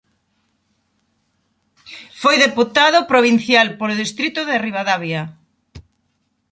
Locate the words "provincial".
3.11-3.67